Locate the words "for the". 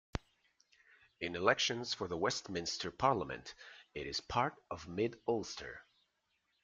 1.93-2.17